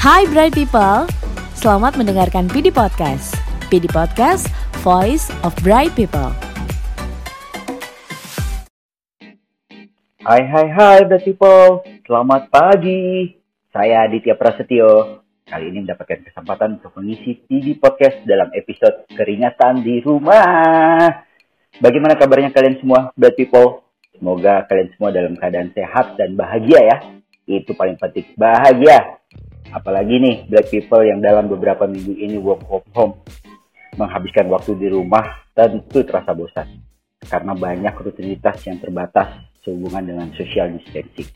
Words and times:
Hai 0.00 0.24
Bright 0.32 0.56
People, 0.56 1.04
selamat 1.60 2.00
mendengarkan 2.00 2.48
PD 2.48 2.72
Podcast. 2.72 3.36
PD 3.68 3.84
Podcast, 3.84 4.48
Voice 4.80 5.28
of 5.44 5.52
Bright 5.60 5.92
People. 5.92 6.32
Hai 10.24 10.40
hai 10.40 10.66
hai 10.72 11.04
Bright 11.04 11.28
People, 11.28 11.84
selamat 12.08 12.48
pagi. 12.48 13.36
Saya 13.76 14.08
Aditya 14.08 14.40
Prasetyo. 14.40 15.20
Kali 15.44 15.68
ini 15.68 15.84
mendapatkan 15.84 16.24
kesempatan 16.32 16.80
untuk 16.80 16.96
mengisi 16.96 17.36
PD 17.44 17.76
Podcast 17.76 18.24
dalam 18.24 18.48
episode 18.56 19.04
Keringatan 19.12 19.84
di 19.84 20.00
Rumah. 20.00 21.12
Bagaimana 21.76 22.16
kabarnya 22.16 22.56
kalian 22.56 22.80
semua, 22.80 23.12
Bright 23.20 23.36
People? 23.36 23.84
Semoga 24.16 24.64
kalian 24.64 24.96
semua 24.96 25.12
dalam 25.12 25.36
keadaan 25.36 25.76
sehat 25.76 26.16
dan 26.16 26.40
bahagia 26.40 26.88
ya. 26.88 26.96
Itu 27.44 27.76
paling 27.76 28.00
penting, 28.00 28.32
bahagia. 28.40 29.19
Apalagi 29.70 30.18
nih, 30.18 30.36
Black 30.50 30.66
People 30.70 31.06
yang 31.06 31.22
dalam 31.22 31.46
beberapa 31.46 31.86
minggu 31.86 32.18
ini 32.18 32.36
work 32.42 32.66
from 32.66 32.84
home. 32.90 33.14
Menghabiskan 33.94 34.50
waktu 34.50 34.74
di 34.78 34.90
rumah 34.90 35.46
tentu 35.54 36.02
terasa 36.02 36.34
bosan. 36.34 36.66
Karena 37.22 37.54
banyak 37.54 37.94
rutinitas 38.00 38.58
yang 38.66 38.82
terbatas 38.82 39.46
sehubungan 39.62 40.02
dengan 40.02 40.28
social 40.34 40.74
distancing. 40.74 41.30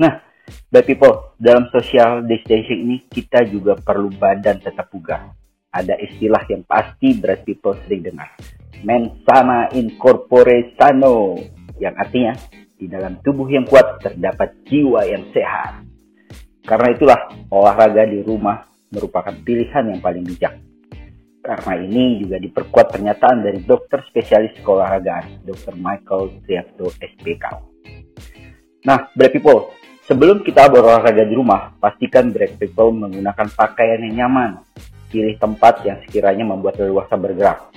Nah, 0.00 0.24
Black 0.72 0.88
People, 0.88 1.36
dalam 1.36 1.68
social 1.68 2.24
distancing 2.24 2.88
ini 2.88 2.96
kita 3.04 3.44
juga 3.44 3.76
perlu 3.76 4.08
badan 4.16 4.64
tetap 4.64 4.88
bugar. 4.88 5.36
Ada 5.68 6.00
istilah 6.00 6.48
yang 6.48 6.64
pasti 6.64 7.20
Black 7.20 7.44
People 7.44 7.76
sering 7.84 8.00
dengar. 8.00 8.32
Mensana 8.80 9.68
incorpore 9.76 10.72
sano 10.78 11.36
yang 11.76 11.92
artinya 11.98 12.32
di 12.78 12.86
dalam 12.86 13.18
tubuh 13.20 13.50
yang 13.50 13.66
kuat 13.66 14.00
terdapat 14.00 14.54
jiwa 14.64 15.02
yang 15.04 15.26
sehat. 15.34 15.87
Karena 16.68 16.92
itulah 16.92 17.20
olahraga 17.48 18.04
di 18.04 18.20
rumah 18.20 18.60
merupakan 18.92 19.32
pilihan 19.32 19.88
yang 19.88 20.00
paling 20.04 20.20
bijak. 20.28 20.60
Karena 21.40 21.80
ini 21.80 22.20
juga 22.20 22.36
diperkuat 22.36 22.92
pernyataan 22.92 23.40
dari 23.40 23.64
dokter 23.64 24.04
spesialis 24.12 24.52
keolahragaan, 24.60 25.48
Dr. 25.48 25.80
Michael 25.80 26.44
Triato 26.44 26.92
SPK. 26.92 27.44
Nah, 28.84 29.08
Brave 29.16 29.40
People, 29.40 29.72
sebelum 30.04 30.44
kita 30.44 30.68
berolahraga 30.68 31.24
di 31.24 31.32
rumah, 31.32 31.72
pastikan 31.80 32.28
Brave 32.28 32.60
People 32.60 32.92
menggunakan 32.92 33.48
pakaian 33.56 34.04
yang 34.04 34.28
nyaman. 34.28 34.60
Pilih 35.08 35.40
tempat 35.40 35.88
yang 35.88 36.04
sekiranya 36.04 36.44
membuat 36.44 36.76
leluasa 36.76 37.16
bergerak. 37.16 37.72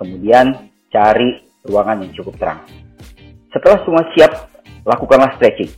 Kemudian, 0.00 0.72
cari 0.88 1.36
ruangan 1.68 2.00
yang 2.00 2.16
cukup 2.16 2.40
terang 2.40 2.64
setelah 3.52 3.84
semua 3.84 4.02
siap, 4.16 4.32
lakukanlah 4.88 5.36
stretching. 5.36 5.68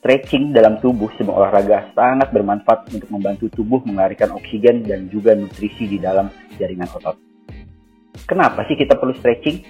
Stretching 0.00 0.56
dalam 0.56 0.80
tubuh 0.80 1.12
semua 1.20 1.44
olahraga 1.44 1.92
sangat 1.92 2.32
bermanfaat 2.32 2.88
untuk 2.88 3.12
membantu 3.12 3.52
tubuh 3.52 3.84
mengalirkan 3.84 4.32
oksigen 4.32 4.88
dan 4.88 5.12
juga 5.12 5.36
nutrisi 5.36 5.84
di 5.84 6.00
dalam 6.00 6.32
jaringan 6.56 6.88
otot. 6.88 7.20
Kenapa 8.24 8.64
sih 8.64 8.80
kita 8.80 8.96
perlu 8.96 9.12
stretching? 9.20 9.60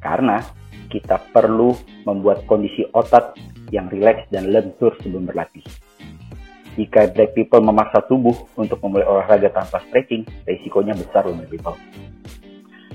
Karena 0.00 0.40
kita 0.88 1.20
perlu 1.28 1.76
membuat 2.08 2.48
kondisi 2.48 2.88
otot 2.88 3.36
yang 3.68 3.92
rileks 3.92 4.32
dan 4.32 4.48
lentur 4.48 4.96
sebelum 5.04 5.28
berlatih. 5.28 5.62
Jika 6.80 7.12
black 7.12 7.36
people 7.36 7.60
memaksa 7.60 8.00
tubuh 8.08 8.32
untuk 8.56 8.80
memulai 8.80 9.04
olahraga 9.04 9.52
tanpa 9.52 9.84
stretching, 9.92 10.24
risikonya 10.48 10.96
besar 10.96 11.28
loh 11.28 11.36
black 11.36 11.52
people. 11.52 11.76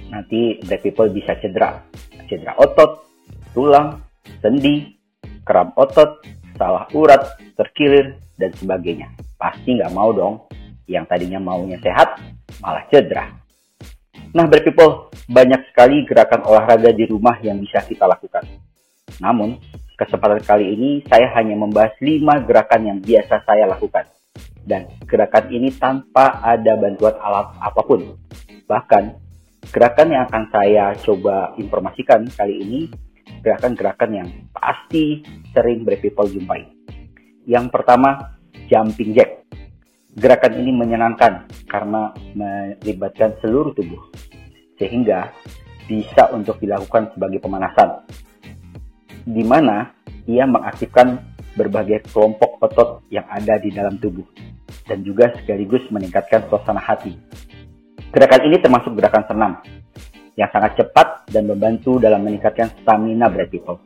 Nanti 0.10 0.58
black 0.66 0.82
people 0.82 1.14
bisa 1.14 1.38
cedera, 1.38 1.78
cedera 2.26 2.58
otot, 2.58 3.06
tulang, 3.54 4.02
sendi, 4.42 4.98
kram 5.46 5.70
otot, 5.78 6.26
salah 6.56 6.88
urat, 6.95 7.38
terkilir, 7.56 8.20
dan 8.36 8.52
sebagainya. 8.56 9.11
Pasti 9.39 9.75
nggak 9.75 9.94
mau 9.95 10.11
dong 10.11 10.48
yang 10.86 11.08
tadinya 11.08 11.39
maunya 11.42 11.80
sehat 11.81 12.20
malah 12.62 12.86
cedera. 12.92 13.31
Nah, 14.36 14.52
people, 14.52 15.07
banyak 15.31 15.72
sekali 15.72 16.03
gerakan 16.03 16.44
olahraga 16.44 16.91
di 16.91 17.07
rumah 17.07 17.40
yang 17.40 17.56
bisa 17.56 17.80
kita 17.88 18.03
lakukan. 18.03 18.44
Namun, 19.24 19.56
kesempatan 19.96 20.44
kali 20.44 20.75
ini 20.75 20.90
saya 21.07 21.31
hanya 21.40 21.56
membahas 21.56 21.96
5 22.03 22.44
gerakan 22.44 22.81
yang 22.84 22.97
biasa 23.00 23.47
saya 23.47 23.63
lakukan. 23.63 24.03
Dan 24.59 24.91
gerakan 25.07 25.46
ini 25.56 25.72
tanpa 25.72 26.44
ada 26.44 26.75
bantuan 26.75 27.16
alat 27.16 27.47
apa 27.63 27.80
pun. 27.80 28.19
Bahkan, 28.68 29.03
gerakan 29.72 30.07
yang 30.12 30.28
akan 30.28 30.44
saya 30.51 30.91
coba 31.00 31.56
informasikan 31.56 32.28
kali 32.28 32.59
ini 32.59 32.80
gerakan-gerakan 33.45 34.09
yang 34.09 34.28
pasti 34.50 35.22
sering 35.53 35.85
Brave 35.85 36.01
People 36.01 36.25
jumpai. 36.25 36.66
Yang 37.45 37.69
pertama, 37.69 38.33
jumping 38.66 39.13
jack. 39.13 39.45
Gerakan 40.17 40.57
ini 40.57 40.73
menyenangkan 40.73 41.45
karena 41.69 42.09
melibatkan 42.33 43.38
seluruh 43.44 43.78
tubuh, 43.78 44.09
sehingga 44.81 45.29
bisa 45.85 46.33
untuk 46.33 46.57
dilakukan 46.57 47.13
sebagai 47.13 47.44
pemanasan, 47.44 48.01
di 49.28 49.44
mana 49.45 49.94
ia 50.25 50.50
mengaktifkan 50.50 51.22
berbagai 51.53 52.09
kelompok 52.09 52.57
otot 52.63 53.06
yang 53.12 53.27
ada 53.29 53.59
di 53.62 53.69
dalam 53.75 54.00
tubuh, 54.00 54.25
dan 54.88 55.03
juga 55.03 55.35
sekaligus 55.35 55.83
meningkatkan 55.91 56.47
suasana 56.50 56.81
hati. 56.81 57.19
Gerakan 58.16 58.41
ini 58.47 58.57
termasuk 58.63 58.95
gerakan 58.95 59.23
senam, 59.27 59.51
yang 60.35 60.51
sangat 60.51 60.75
cepat 60.79 61.31
dan 61.31 61.47
membantu 61.47 61.97
dalam 61.97 62.23
meningkatkan 62.28 62.72
stamina 62.84 63.31
berat 63.31 63.50
people. 63.51 63.79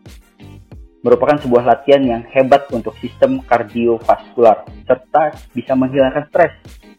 Merupakan 0.99 1.39
sebuah 1.39 1.63
latihan 1.63 2.03
yang 2.03 2.21
hebat 2.27 2.67
untuk 2.75 2.91
sistem 2.99 3.39
kardiovaskular 3.45 4.67
serta 4.83 5.31
bisa 5.55 5.71
menghilangkan 5.77 6.27
stres. 6.27 6.53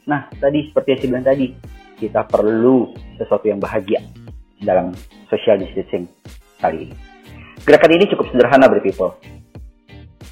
Nah, 0.09 0.33
tadi 0.41 0.73
seperti 0.73 0.89
yang 0.89 0.99
saya 0.99 1.11
bilang 1.13 1.27
tadi, 1.29 1.47
kita 2.01 2.21
perlu 2.25 2.97
sesuatu 3.21 3.45
yang 3.45 3.61
bahagia 3.61 4.01
dalam 4.65 4.97
social 5.29 5.61
distancing 5.61 6.09
kali 6.57 6.89
ini. 6.89 6.97
Gerakan 7.61 7.93
ini 7.93 8.05
cukup 8.09 8.33
sederhana 8.33 8.73
berat 8.73 8.89
people. 8.89 9.13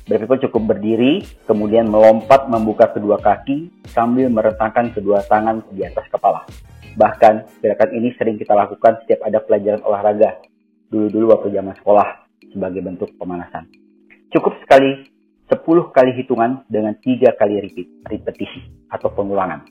Berat 0.08 0.24
people 0.24 0.40
cukup 0.48 0.62
berdiri, 0.72 1.20
kemudian 1.44 1.92
melompat 1.92 2.48
membuka 2.48 2.88
kedua 2.88 3.20
kaki 3.20 3.68
sambil 3.92 4.32
merentangkan 4.32 4.96
kedua 4.96 5.20
tangan 5.28 5.60
di 5.68 5.84
atas 5.84 6.08
kepala. 6.08 6.48
Bahkan 6.96 7.60
gerakan 7.60 7.90
ini 7.92 8.14
sering 8.16 8.40
kita 8.40 8.54
lakukan 8.56 9.02
setiap 9.04 9.26
ada 9.26 9.42
pelajaran 9.42 9.82
olahraga 9.84 10.40
dulu-dulu 10.88 11.36
waktu 11.36 11.52
zaman 11.52 11.76
sekolah 11.76 12.08
sebagai 12.48 12.80
bentuk 12.80 13.10
pemanasan. 13.20 13.68
Cukup 14.32 14.56
sekali 14.64 15.08
10 15.48 15.64
kali 15.92 16.10
hitungan 16.16 16.64
dengan 16.68 16.96
3 16.96 17.32
kali 17.36 17.54
repeat, 17.64 17.88
repetisi 18.08 18.88
atau 18.92 19.08
pengulangan. 19.12 19.64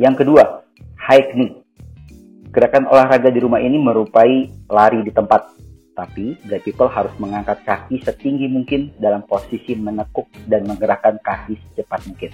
Yang 0.00 0.24
kedua, 0.24 0.64
high 0.96 1.32
knee. 1.36 1.60
Gerakan 2.50 2.88
olahraga 2.88 3.30
di 3.30 3.40
rumah 3.40 3.60
ini 3.62 3.78
merupai 3.78 4.48
lari 4.68 5.00
di 5.06 5.12
tempat, 5.14 5.54
tapi 5.94 6.34
black 6.44 6.66
people 6.66 6.90
harus 6.90 7.12
mengangkat 7.20 7.62
kaki 7.62 8.02
setinggi 8.02 8.50
mungkin 8.50 8.90
dalam 8.98 9.22
posisi 9.24 9.76
menekuk 9.76 10.26
dan 10.48 10.66
menggerakkan 10.66 11.20
kaki 11.22 11.56
secepat 11.70 12.10
mungkin. 12.10 12.32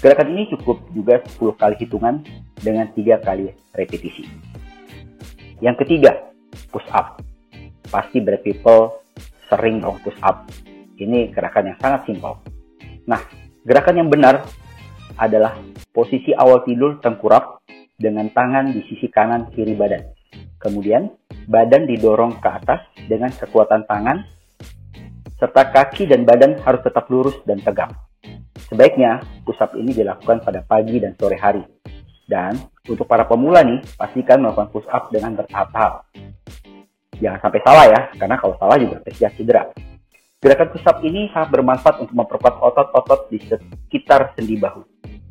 Gerakan 0.00 0.28
ini 0.34 0.50
cukup 0.52 0.82
juga 0.92 1.22
10 1.24 1.54
kali 1.56 1.76
hitungan 1.80 2.20
dengan 2.64 2.88
3 2.88 3.20
kali 3.20 3.52
repetisi. 3.76 4.24
Yang 5.60 5.84
ketiga, 5.84 6.32
push 6.72 6.88
up. 6.90 7.20
Pasti 7.92 8.24
berat 8.24 8.40
people 8.40 9.04
sering 9.52 9.84
dong 9.84 10.00
push 10.00 10.16
up. 10.24 10.48
Ini 10.96 11.30
gerakan 11.30 11.70
yang 11.74 11.78
sangat 11.78 12.08
simpel. 12.08 12.40
Nah, 13.04 13.20
gerakan 13.62 14.00
yang 14.00 14.08
benar 14.08 14.42
adalah 15.20 15.60
posisi 15.92 16.32
awal 16.34 16.64
tidur 16.66 16.98
tengkurap 16.98 17.62
dengan 17.94 18.26
tangan 18.32 18.74
di 18.74 18.82
sisi 18.90 19.06
kanan 19.12 19.52
kiri 19.54 19.76
badan. 19.78 20.02
Kemudian, 20.58 21.12
badan 21.46 21.86
didorong 21.86 22.40
ke 22.40 22.48
atas 22.48 22.82
dengan 23.06 23.30
kekuatan 23.30 23.84
tangan, 23.86 24.24
serta 25.38 25.70
kaki 25.70 26.08
dan 26.08 26.24
badan 26.24 26.58
harus 26.64 26.80
tetap 26.82 27.06
lurus 27.12 27.36
dan 27.44 27.60
tegak. 27.60 27.92
Sebaiknya 28.72 29.20
push 29.44 29.60
up 29.60 29.76
ini 29.76 29.92
dilakukan 29.92 30.40
pada 30.40 30.64
pagi 30.64 30.98
dan 30.98 31.12
sore 31.20 31.36
hari. 31.36 31.62
Dan 32.24 32.56
untuk 32.88 33.04
para 33.04 33.28
pemula 33.28 33.60
nih, 33.60 33.84
pastikan 34.00 34.40
melakukan 34.40 34.72
push 34.72 34.88
up 34.88 35.12
dengan 35.12 35.36
bertahap-tahap. 35.36 36.08
Jangan 37.20 37.40
sampai 37.40 37.60
salah 37.62 37.86
ya, 37.88 38.00
karena 38.16 38.36
kalau 38.40 38.54
salah 38.58 38.76
juga 38.80 38.98
bisa 39.04 39.30
cedera. 39.36 39.70
Gerakan 40.44 40.68
push 40.76 40.84
up 40.84 41.00
ini 41.00 41.32
sangat 41.32 41.56
bermanfaat 41.56 41.96
untuk 42.04 42.16
memperkuat 42.16 42.60
otot-otot 42.60 43.32
di 43.32 43.40
sekitar 43.40 44.36
sendi 44.36 44.60
bahu. 44.60 44.84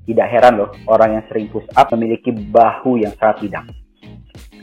Tidak 0.10 0.28
heran 0.28 0.58
loh, 0.58 0.74
orang 0.90 1.22
yang 1.22 1.24
sering 1.30 1.54
push 1.54 1.70
up 1.78 1.94
memiliki 1.94 2.34
bahu 2.34 2.98
yang 2.98 3.14
sangat 3.22 3.46
bidang. 3.46 3.68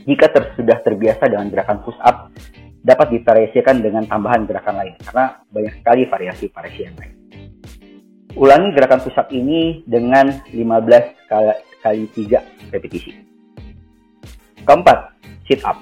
Jika 0.03 0.27
ter 0.27 0.51
sudah 0.59 0.77
terbiasa 0.83 1.29
dengan 1.31 1.47
gerakan 1.47 1.79
push 1.87 1.95
up, 2.03 2.33
dapat 2.81 3.15
divariasikan 3.15 3.79
dengan 3.79 4.03
tambahan 4.09 4.43
gerakan 4.49 4.81
lain, 4.81 4.93
karena 4.99 5.39
banyak 5.53 5.73
sekali 5.79 6.01
variasi-variasi 6.09 6.81
yang 6.83 6.97
lain. 6.97 7.15
Ulangi 8.35 8.69
gerakan 8.75 8.99
push 9.05 9.19
up 9.19 9.29
ini 9.31 9.85
dengan 9.87 10.35
15 10.51 11.31
kali, 11.31 11.53
kali 11.81 12.07
3 12.13 12.71
repetisi. 12.71 13.11
Keempat, 14.61 15.17
sit 15.49 15.61
up. 15.65 15.81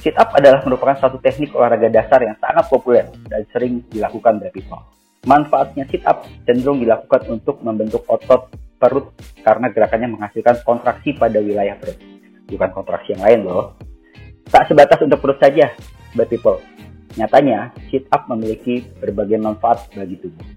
Sit 0.00 0.16
up 0.18 0.32
adalah 0.34 0.64
merupakan 0.66 0.96
satu 0.98 1.22
teknik 1.22 1.54
olahraga 1.54 1.86
dasar 1.92 2.24
yang 2.24 2.34
sangat 2.42 2.66
populer 2.66 3.06
dan 3.30 3.46
sering 3.54 3.84
dilakukan 3.92 4.42
oleh 4.42 4.50
people. 4.50 4.80
Manfaatnya 5.28 5.84
sit 5.92 6.02
up 6.08 6.24
cenderung 6.48 6.80
dilakukan 6.80 7.28
untuk 7.28 7.60
membentuk 7.60 8.08
otot 8.08 8.48
perut 8.80 9.12
karena 9.44 9.68
gerakannya 9.68 10.16
menghasilkan 10.16 10.64
kontraksi 10.64 11.12
pada 11.12 11.36
wilayah 11.38 11.76
perut. 11.76 12.00
Bukan 12.48 12.70
kontraksi 12.72 13.12
yang 13.12 13.22
lain 13.22 13.40
loh. 13.44 13.76
Tak 14.48 14.66
sebatas 14.66 14.98
untuk 15.04 15.20
perut 15.20 15.38
saja, 15.38 15.70
but 16.16 16.26
people. 16.26 16.58
Nyatanya, 17.14 17.76
sit 17.92 18.08
up 18.10 18.26
memiliki 18.32 18.82
berbagai 18.98 19.36
manfaat 19.36 19.86
bagi 19.92 20.16
tubuh. 20.16 20.48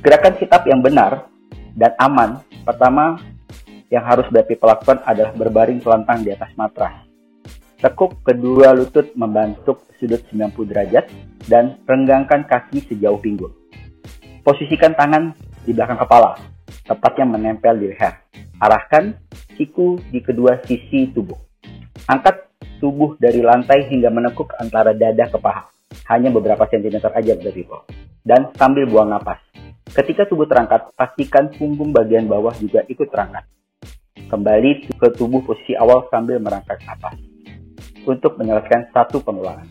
Gerakan 0.00 0.34
sit 0.40 0.50
up 0.50 0.64
yang 0.64 0.80
benar 0.80 1.28
dan 1.76 1.92
aman, 2.00 2.42
pertama 2.62 3.20
yang 3.88 4.04
harus 4.04 4.28
people 4.44 4.68
lakukan 4.68 5.00
adalah 5.04 5.32
berbaring 5.32 5.80
telentang 5.80 6.24
di 6.24 6.30
atas 6.32 6.52
matras. 6.56 7.08
Tekuk 7.78 8.26
kedua 8.26 8.74
lutut 8.74 9.14
membentuk 9.14 9.86
sudut 10.02 10.18
90 10.34 10.50
derajat 10.66 11.06
dan 11.46 11.78
renggangkan 11.86 12.42
kaki 12.44 12.82
sejauh 12.90 13.22
pinggul. 13.22 13.54
Posisikan 14.42 14.98
tangan 14.98 15.30
di 15.62 15.70
belakang 15.70 16.00
kepala, 16.00 16.34
tepatnya 16.88 17.26
menempel 17.28 17.78
di 17.78 17.86
leher. 17.94 18.18
Arahkan 18.58 19.14
siku 19.54 20.02
di 20.10 20.18
kedua 20.18 20.58
sisi 20.66 21.14
tubuh. 21.14 21.38
Angkat 22.10 22.50
tubuh 22.82 23.14
dari 23.18 23.42
lantai 23.42 23.86
hingga 23.86 24.10
menekuk 24.10 24.54
antara 24.58 24.90
dada 24.94 25.30
ke 25.30 25.38
paha. 25.38 25.70
Hanya 26.10 26.34
beberapa 26.34 26.66
sentimeter 26.66 27.12
aja 27.14 27.36
dari. 27.38 27.62
Dan 28.26 28.50
sambil 28.58 28.88
buang 28.90 29.12
napas. 29.12 29.38
Ketika 29.88 30.28
tubuh 30.28 30.44
terangkat, 30.44 30.92
pastikan 30.92 31.48
punggung 31.48 31.96
bagian 31.96 32.28
bawah 32.28 32.52
juga 32.60 32.84
ikut 32.92 33.08
terangkat. 33.08 33.48
Kembali 34.28 34.84
ke 34.92 35.08
tubuh 35.16 35.40
posisi 35.40 35.72
awal 35.72 36.04
sambil 36.12 36.36
merangkak 36.36 36.76
napas. 36.84 37.16
Untuk 38.04 38.36
menyelesaikan 38.36 38.92
satu 38.92 39.24
pengulangan. 39.24 39.64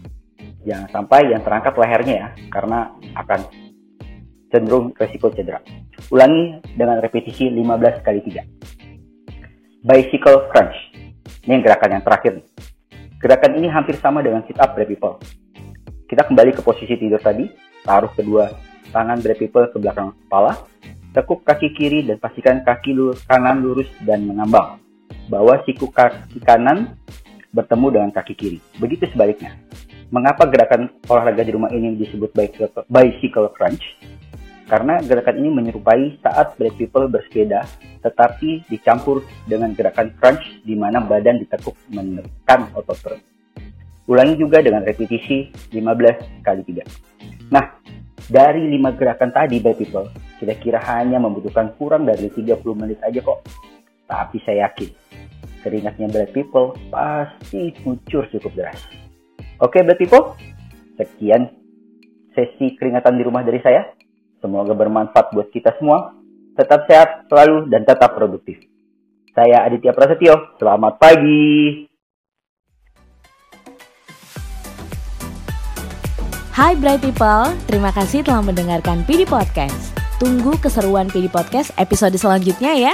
Jangan 0.66 0.90
sampai 0.90 1.30
yang 1.30 1.46
terangkat 1.46 1.74
lehernya 1.78 2.16
ya, 2.18 2.28
karena 2.50 2.90
akan 3.14 3.40
cenderung 4.50 4.90
resiko 4.98 5.30
cedera. 5.30 5.62
Ulangi 6.10 6.66
dengan 6.74 6.98
repetisi 6.98 7.54
15 7.54 8.02
kali 8.02 8.20
3. 8.26 9.86
Bicycle 9.86 10.50
crunch. 10.50 10.78
Ini 11.46 11.62
yang 11.62 11.64
gerakan 11.64 11.90
yang 11.94 12.04
terakhir. 12.04 12.34
Gerakan 13.22 13.52
ini 13.58 13.68
hampir 13.70 13.96
sama 14.02 14.26
dengan 14.26 14.42
sit 14.50 14.58
up 14.58 14.74
brave 14.74 14.90
people. 14.90 15.22
Kita 16.10 16.26
kembali 16.26 16.58
ke 16.58 16.62
posisi 16.66 16.98
tidur 16.98 17.22
tadi, 17.22 17.46
taruh 17.86 18.12
kedua 18.14 18.67
tangan 18.92 19.20
people 19.24 19.66
ke 19.70 19.78
belakang 19.80 20.14
kepala, 20.26 20.54
tekuk 21.16 21.42
kaki 21.42 21.74
kiri 21.74 22.06
dan 22.06 22.22
pastikan 22.22 22.62
kaki 22.62 22.94
lurus, 22.94 23.24
kanan 23.26 23.64
lurus 23.64 23.90
dan 24.06 24.28
mengambang. 24.28 24.80
Bawa 25.28 25.64
siku 25.66 25.92
kaki 25.92 26.40
kanan 26.44 26.96
bertemu 27.52 27.88
dengan 27.90 28.10
kaki 28.14 28.34
kiri. 28.38 28.60
Begitu 28.78 29.10
sebaliknya. 29.12 29.56
Mengapa 30.08 30.48
gerakan 30.48 30.88
olahraga 31.12 31.44
di 31.44 31.52
rumah 31.52 31.68
ini 31.74 32.00
disebut 32.00 32.32
bicycle 32.88 33.52
crunch? 33.52 33.84
Karena 34.68 35.00
gerakan 35.00 35.40
ini 35.40 35.50
menyerupai 35.52 36.20
saat 36.20 36.60
black 36.60 36.76
people 36.76 37.08
bersepeda, 37.08 37.64
tetapi 38.04 38.68
dicampur 38.68 39.24
dengan 39.48 39.72
gerakan 39.72 40.12
crunch 40.20 40.44
di 40.68 40.76
mana 40.76 41.00
badan 41.00 41.40
ditekuk 41.40 41.76
menekan 41.92 42.68
otot 42.76 43.00
perut. 43.00 43.24
Ulangi 44.08 44.40
juga 44.40 44.64
dengan 44.64 44.84
repetisi 44.88 45.52
15 45.76 46.44
kali 46.44 46.64
3. 46.64 47.52
Nah, 47.52 47.80
dari 48.28 48.68
5 48.68 49.00
gerakan 49.00 49.32
tadi 49.32 49.64
black 49.64 49.80
people, 49.80 50.08
kira-kira 50.40 50.84
hanya 50.84 51.18
membutuhkan 51.18 51.76
kurang 51.80 52.04
dari 52.04 52.28
30 52.28 52.60
menit 52.76 53.00
aja 53.00 53.24
kok. 53.24 53.48
Tapi 54.08 54.38
saya 54.44 54.68
yakin, 54.68 54.92
keringatnya 55.64 56.08
black 56.12 56.32
people 56.36 56.76
pasti 56.92 57.72
kucur 57.84 58.28
cukup 58.32 58.52
deras. 58.56 58.84
Oke 59.64 59.80
black 59.82 60.00
people, 60.00 60.36
sekian 61.00 61.50
sesi 62.36 62.76
keringatan 62.76 63.16
di 63.16 63.24
rumah 63.24 63.42
dari 63.42 63.64
saya. 63.64 63.88
Semoga 64.44 64.78
bermanfaat 64.78 65.34
buat 65.34 65.50
kita 65.50 65.74
semua. 65.82 66.14
Tetap 66.54 66.86
sehat 66.86 67.10
selalu 67.32 67.70
dan 67.74 67.88
tetap 67.88 68.14
produktif. 68.14 68.62
Saya 69.34 69.66
Aditya 69.66 69.94
Prasetyo. 69.94 70.58
Selamat 70.58 70.98
pagi. 70.98 71.87
Hai 76.58 76.74
Bright 76.74 77.06
People, 77.06 77.54
terima 77.70 77.94
kasih 77.94 78.26
telah 78.26 78.42
mendengarkan 78.42 79.06
PD 79.06 79.30
Podcast. 79.30 79.94
Tunggu 80.18 80.58
keseruan 80.58 81.06
PD 81.06 81.30
Podcast 81.30 81.70
episode 81.78 82.18
selanjutnya 82.18 82.74
ya. 82.74 82.94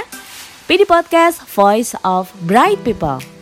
PD 0.68 0.84
Podcast, 0.84 1.40
Voice 1.48 1.96
of 2.04 2.28
Bright 2.44 2.84
People. 2.84 3.33